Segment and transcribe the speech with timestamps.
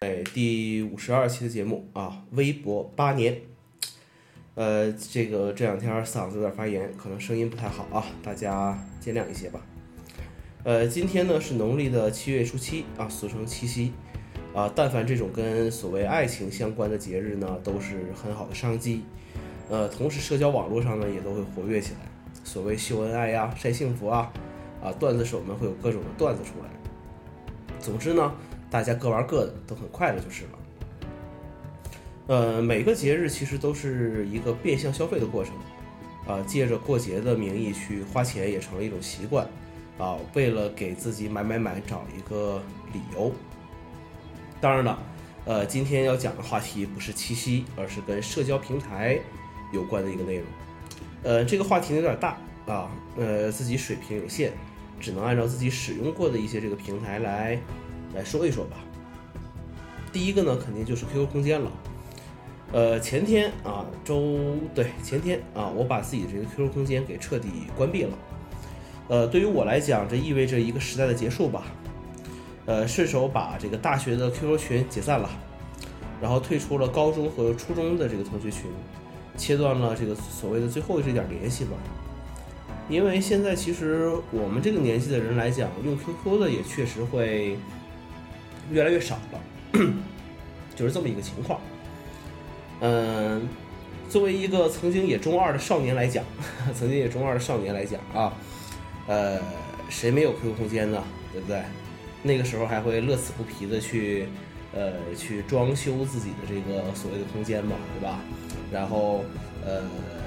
[0.00, 3.40] 哎，第五十二期的节目啊，微博八年。
[4.54, 9.58] 呃，这个这两天嗓子有点发炎，可能声音不太好啊，大家见谅一些吧。
[10.64, 13.94] 呃，今天呢是农历的七月初七啊，俗称七夕
[14.54, 14.70] 啊。
[14.76, 19.02] 但凡这种跟所谓爱情相关的节日呢，都是很好的商机。
[19.70, 22.00] 呃，同时社交网络上呢也都会活跃起来，
[22.44, 24.30] 所谓秀恩爱呀、晒幸福啊，
[24.82, 26.68] 啊，段子手们会有各种的段子出来。
[27.80, 28.30] 总之呢。
[28.70, 30.50] 大家各玩各的，都很快乐就是了。
[32.28, 35.54] 呃，每个节日其实都是一个变相消费的过程，
[36.26, 39.46] 啊，借着过节的名义去花钱也成了一种习惯，
[39.96, 42.60] 啊，为了给自己买买买找一个
[42.92, 43.32] 理由。
[44.60, 44.98] 当然了，
[45.44, 49.20] 呃，今天要讲的话题不是七夕，而是跟社交平台
[49.72, 50.44] 有关的一个内容。
[51.22, 52.36] 呃，这个话题有点大
[52.66, 54.52] 啊，呃，自己水平有限，
[54.98, 57.56] 只能按照自己使用过的一些这个平台来。
[58.14, 58.76] 来说一说吧。
[60.12, 61.70] 第一个呢，肯定就是 QQ 空间了。
[62.72, 68.18] 呃，前天啊，周对前天啊，我把自己的这个 QQ 空间给彻底关闭了。
[69.08, 71.64] 呃，对于我来讲，这意味着一个时代的结束吧。
[72.64, 75.30] 呃，顺手把这个大学的 QQ 群解散了，
[76.20, 78.62] 然后退出了高中和初中的这个同学群，
[79.36, 81.72] 切断了这个所谓的最后这点联系吧。
[82.88, 87.56] 因为现在其实我们这个年纪的人来讲，用 QQ 的也确实会。
[88.70, 89.40] 越来越少了，
[90.74, 91.60] 就是这么一个情况。
[92.80, 93.48] 嗯，
[94.08, 96.24] 作为一个曾经也中二的少年来讲，
[96.74, 98.32] 曾经也中二的少年来讲啊，
[99.06, 99.38] 呃，
[99.88, 101.02] 谁没有 QQ 空间呢？
[101.32, 101.62] 对不对？
[102.22, 104.26] 那个时候还会乐此不疲的去，
[104.74, 108.18] 呃，去装修自己的这个所谓的空间嘛，对吧？
[108.72, 109.24] 然后，
[109.64, 109.82] 呃，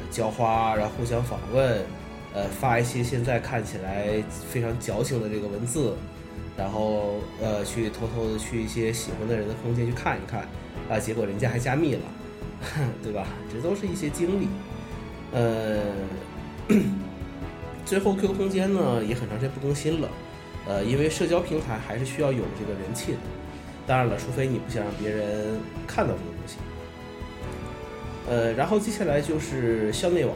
[0.09, 1.85] 浇花，然后互相访问，
[2.33, 5.95] 呃，发一些现在看起来非常矫情的这个文字。
[6.57, 10.41] 然后，呃，去偷偷的去一些喜欢的人的空间去看一看，
[10.89, 12.01] 啊，结果人家还加密了，
[13.01, 13.25] 对吧？
[13.49, 14.49] 这都是一些经历。
[15.31, 15.81] 呃，
[17.85, 20.09] 最后 QQ 空间呢也很长时间不更新了，
[20.67, 23.17] 呃，因为社交平台还是需要有这个人气的。
[23.87, 25.57] 当然了，除非你不想让别人
[25.87, 26.57] 看到这个东西。
[28.29, 30.35] 呃，然后接下来就是校内网，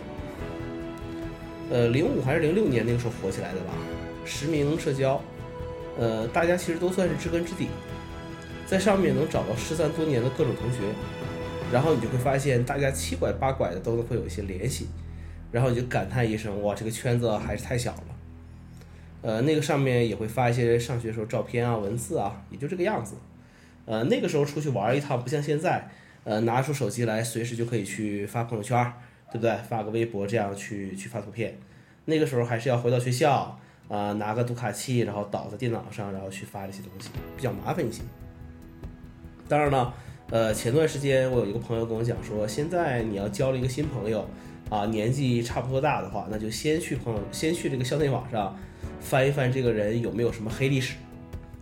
[1.72, 3.74] 呃，零五还是零六年那个时候火起来的吧？
[4.26, 5.22] 实名社交。
[5.98, 7.68] 呃，大家其实都算是知根知底，
[8.66, 10.80] 在上面能找到失散多年的各种同学，
[11.72, 14.88] 然后你就会发现大家七拐八拐的都会有一些联系，
[15.52, 18.04] 然后你就感叹一声：哇，这个圈子还是太小了。
[19.22, 23.14] 呃，那个上面也会发一些上学时候照片啊、文字啊，也就这个样子。
[23.86, 25.88] 呃，那个时候出去玩一趟不像现在，
[26.24, 28.92] 呃，拿出手机来随时就可以去发朋友圈，
[29.34, 29.54] 对不对？
[29.68, 31.58] 发个微博这样去去发图片。
[32.06, 33.60] 那个时候还是要回到学校。
[33.90, 38.02] 啊，拿个读卡器，然后导在电脑上，然后去发这些东西，比较麻烦一些。
[39.48, 39.94] 当然了，
[40.32, 44.26] 呃，前段时间我有一个朋友跟我讲说，现在你要交了一个新朋友，
[44.70, 48.58] 啊，年纪差不多大的话，那就先去朋友，先去这个校内网上
[49.02, 50.96] 翻一翻这个人有没有什么黑历史，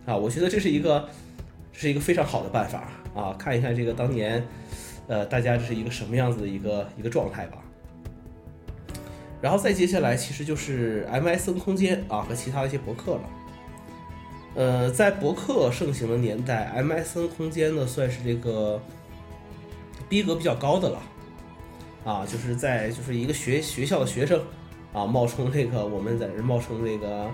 [0.06, 1.06] 啊，我觉得这是一个，
[1.72, 4.42] 是一个非常好的办法啊，看一看这个当年，
[5.08, 7.58] 呃，大家这是一个什么样子的一个一个状态吧。
[9.42, 13.20] 然后再接下来，其实就是 MSN 空间啊和其他的一些博客了。
[14.54, 18.80] 呃，在博客盛行的年代，MSN 空间呢算是这个
[20.08, 21.02] 逼格比较高的了。
[22.04, 24.40] 啊，就是在就是一个学学校的学生
[24.92, 27.30] 啊，冒充这个我们在这冒充这个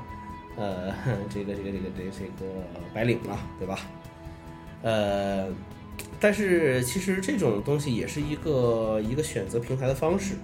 [0.56, 0.94] 呃
[1.28, 2.52] 这个这个这个这个这个
[2.94, 3.80] 白领了，对吧？
[4.82, 5.48] 呃，
[6.20, 10.34] 但是其实这种东西也是一个一个选择平台的方式。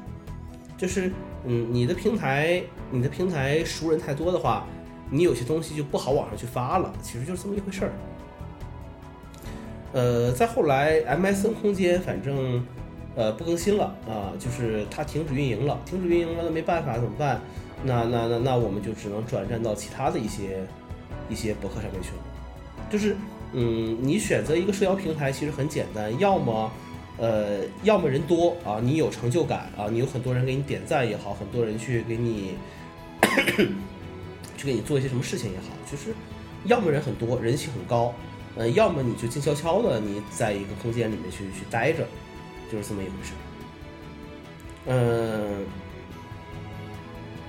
[0.76, 1.12] 就是，
[1.46, 4.66] 嗯，你的平台，你的平台熟人太多的话，
[5.10, 6.92] 你有些东西就不好往上去发了。
[7.02, 7.92] 其实就是这么一回事儿。
[9.92, 12.66] 呃，再后来，MSN 空间反正，
[13.14, 15.78] 呃，不更新了啊，就是它停止运营了。
[15.84, 17.40] 停止运营了，那没办法，怎么办？
[17.84, 20.66] 那那那那我们就只能转战到其他的一些
[21.28, 22.22] 一些博客上面去了。
[22.90, 23.14] 就是，
[23.52, 26.72] 嗯，你选择一个社交平台其实很简单，要么。
[27.16, 32.54] 呃，要么人多啊，你有成就感啊，你有很多人给你点赞也好，很多人去给你
[34.58, 36.12] 去给你做一些什么事情也好，就是
[36.64, 38.12] 要么人很多，人气很高，
[38.56, 42.04] 呃，要么你就静悄悄的你在一个空间里面去去待着，
[42.70, 43.32] 就是这么一回事。
[44.86, 45.64] 嗯，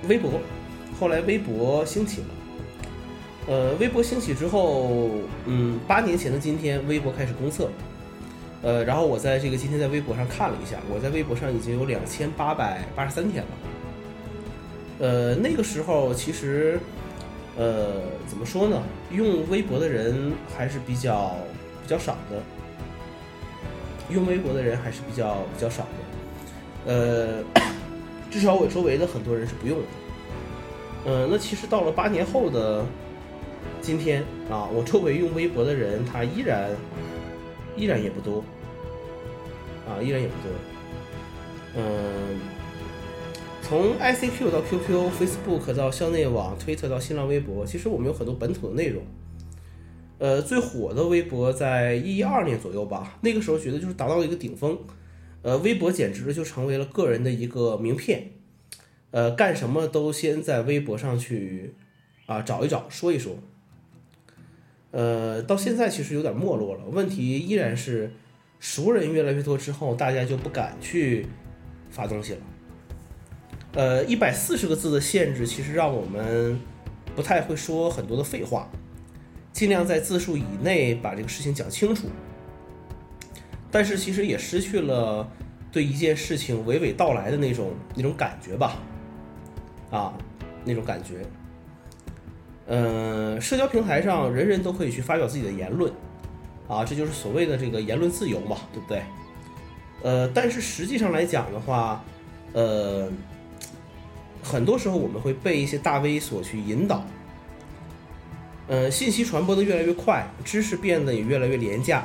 [0.08, 0.40] 微博，
[1.00, 2.26] 后来微博兴起了，
[3.48, 5.10] 呃，微博兴起之后，
[5.46, 7.68] 嗯，八年前的今天，微博开始公测。
[8.62, 13.50] 呃，然后我在这个今天在微博上看了一下，我在微博上已经有两千八百八十三天了。
[14.98, 16.80] 呃，那个时候其实，
[17.56, 18.82] 呃，怎么说呢？
[19.12, 21.36] 用微博的人还是比较
[21.82, 22.42] 比较少的，
[24.08, 26.92] 用微博的人还是比较比较少的。
[26.92, 27.44] 呃，
[28.30, 29.84] 至少我周围的很多人是不用的。
[31.04, 32.84] 呃，那其实到了八年后的
[33.82, 36.70] 今天啊，我周围用微博的人他依然
[37.76, 38.42] 依然也不多
[39.86, 40.50] 啊，依然也不多。
[41.76, 42.40] 嗯，
[43.62, 49.02] 从 ICQ 到 QQ、Facebook 到校内网、Twitter 到新浪微博，其实我们有很多本土的内容。
[50.18, 54.78] 呃，最火的微博在一二年左右吧，那个时候觉得就是达到了一个顶峰，
[55.42, 58.30] 呃，微博简直就成为了个人的一个名片，
[59.10, 61.74] 呃，干什么都先在微博上去
[62.24, 63.36] 啊找一找，说一说。
[64.96, 68.10] 呃，到现在其实有点没落了，问题依然是
[68.58, 71.26] 熟人越来越多之后，大家就不敢去
[71.90, 72.40] 发东西了。
[73.74, 76.58] 呃，一百四十个字的限制其实让我们
[77.14, 78.70] 不太会说很多的废话。
[79.52, 82.08] 尽量在字数以内把这个事情讲清楚，
[83.70, 85.30] 但是其实也失去了
[85.70, 88.78] 对一件事情娓娓道来的那种那种感觉吧，
[89.90, 90.14] 啊，
[90.64, 91.16] 那种感觉。
[92.68, 95.92] 嗯，社交平台上人人都可以去发表自己的言论，
[96.66, 99.02] 啊，这就是所谓的这个言论自由嘛，对不对？
[100.02, 102.04] 呃，但是实际上来讲的话，
[102.52, 103.08] 呃，
[104.42, 107.04] 很多时候我们会被一些大 V 所去引导。
[108.68, 112.04] 呃，信息传播的越来越快，知识变得也越来越廉价。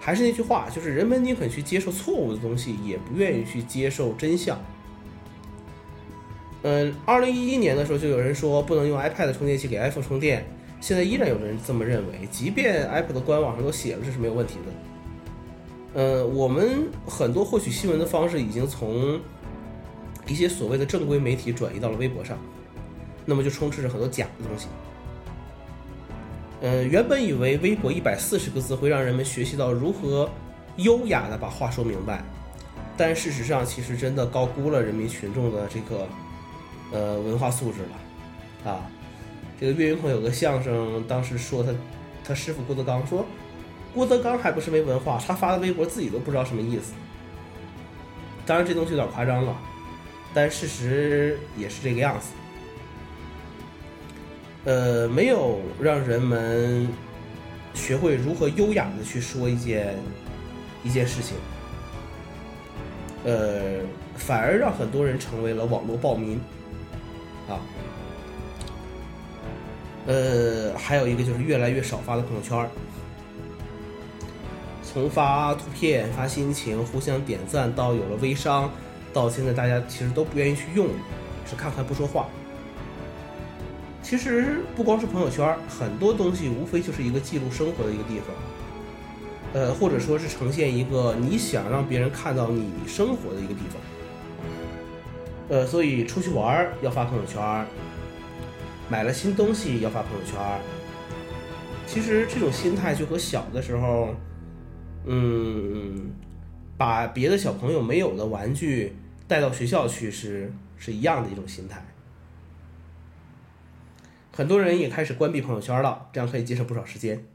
[0.00, 4.60] 还是那句话，就是人们宁肯去接受错误的东西，也不愿意去接受真相。
[6.62, 10.46] 嗯，二零一一年的时候就有人说不能用 iPad 充电器给 iPhone 充电，
[10.80, 16.00] 现在依然有人这么认为，即便 Apple 的官网上都写了这是没有问题的。
[16.00, 19.20] 呃，我们很多获取新闻的方式已经从
[20.26, 22.38] 一些所谓的正规媒体转移到了微博上，
[23.26, 24.68] 那么就充斥着很多假的东西。
[26.60, 30.30] 呃，原本以为微博一百四十个字会让人们学习到如何
[30.76, 32.22] 优雅的把话说明白，
[32.96, 36.06] 但事实上其实真的高估了人民群众的这个
[36.92, 38.90] 呃文化素质了啊！
[39.58, 41.72] 这个岳云鹏有个相声，当时说他
[42.24, 43.24] 他师傅郭德纲说，
[43.94, 46.92] 郭德纲还不是没文化，他发的微博自己都不知道什么意思。
[48.44, 49.56] 当然这东西有点夸张了，
[50.34, 52.32] 但事实也是这个样子。
[54.64, 56.88] 呃，没有让人们
[57.74, 59.96] 学会如何优雅的去说一件
[60.84, 61.36] 一件事情，
[63.24, 63.80] 呃，
[64.16, 66.40] 反而让很多人成为了网络暴民
[67.52, 67.60] 啊。
[70.06, 72.68] 呃，还有一个就是越来越少发的朋友圈
[74.82, 78.70] 从发图片、发心情、互相点赞，到有了微商，
[79.12, 80.88] 到现在大家其实都不愿意去用，
[81.48, 82.26] 只看看不说话。
[84.02, 88.34] 其实不光是朋友圈，很多东西无非就是一个记录生活的一个地方，
[89.54, 93.80] 呃，或者说是呈现一个你想让别人看到你生活的一个地方。
[95.52, 97.66] 呃，所以出去玩要发朋友圈，
[98.88, 100.40] 买了新东西要发朋友圈。
[101.86, 104.14] 其实这种心态就和小的时候，
[105.04, 106.10] 嗯，
[106.78, 108.96] 把别的小朋友没有的玩具
[109.28, 111.84] 带到学校去是是一样的一种心态。
[114.32, 117.26] 很多人也开始关闭朋友圈了，这样可以节省不少时间。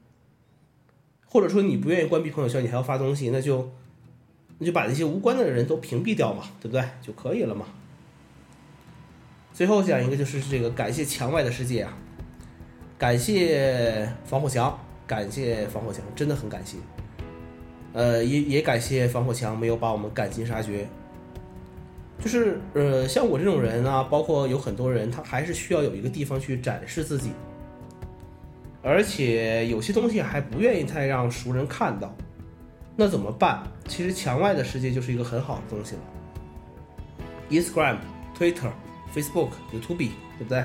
[1.27, 3.71] 或者说你不愿意关闭朋友圈，你还要发东西，那就
[4.57, 6.83] 那就把那些无关的人都屏蔽掉嘛，对不对？
[6.99, 7.67] 就可以了嘛。
[9.57, 11.91] 最后讲一个，就是这个感谢墙外的世界啊，
[12.95, 16.77] 感谢防火墙，感谢防火墙，真的很感谢。
[17.91, 20.87] 呃，也也感谢防火墙没有把我们赶尽杀绝。
[22.19, 27.31] 就是呃，像我这种人啊，包括有很多人，他还是需要有一个地方去展示自己，
[28.83, 32.15] 而且有些东西还不愿意太让熟人看到，
[32.95, 33.63] 那怎么办？
[33.87, 36.01] 其实墙外的世界就是一个很好的东西了。
[37.49, 37.97] Instagram、
[38.37, 38.69] Twitter、
[39.13, 40.63] Facebook、YouTube，对不对？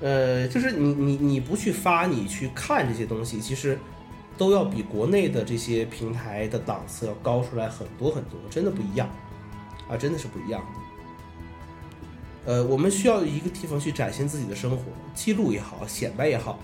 [0.00, 3.78] 呃，就是你你你不去发，你去看这些东西，其实
[4.36, 9.08] 都要比国内的这些平台的档次要高出来很多很多，真的不一样。
[9.88, 10.62] 啊，真的是不一样。
[12.46, 14.82] 呃，我们需要一个地方去展现自己的生活，
[15.14, 16.58] 记录也好，显摆也好，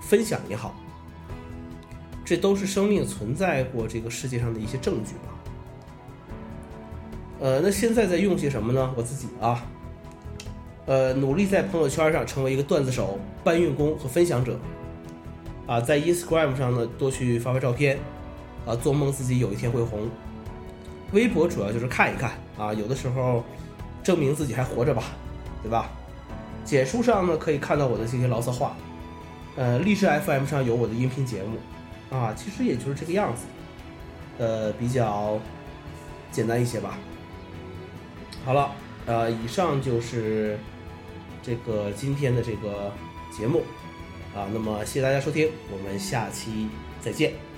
[0.00, 0.74] 分享也好，
[2.24, 5.34] 这都是生命存在过这个世界上的一些证据吧。
[7.40, 8.94] 呃，那现在在用些什么呢？
[8.96, 9.66] 我自己啊，
[10.86, 14.58] 呃，努力在朋友圈上成为一个段子手、搬运工和分享者。
[15.66, 17.98] 啊，在 Instagram 上呢，多去发发照片，
[18.66, 20.08] 啊，做梦自己有一天会红。
[21.12, 23.42] 微博主要就是看一看啊，有的时候
[24.02, 25.04] 证明自己还活着吧，
[25.62, 25.90] 对吧？
[26.64, 28.76] 简书上呢可以看到我的这些牢骚话，
[29.56, 31.58] 呃，励志 FM 上有我的音频节目，
[32.14, 33.44] 啊，其实也就是这个样子，
[34.38, 35.38] 呃，比较
[36.30, 36.98] 简单一些吧。
[38.44, 38.70] 好了，
[39.06, 40.58] 呃，以上就是
[41.44, 42.90] 这个今天的这个
[43.30, 43.62] 节目
[44.34, 46.68] 啊，那么谢谢大家收听，我们下期
[47.02, 47.53] 再见。